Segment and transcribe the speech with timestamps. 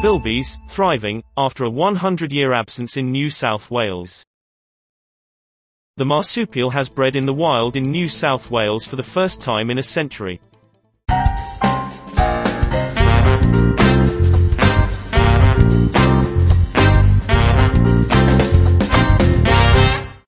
[0.00, 4.24] bilbies, thriving, after a 100-year absence in New South Wales.
[5.98, 9.68] The marsupial has bred in the wild in New South Wales for the first time
[9.70, 10.40] in a century.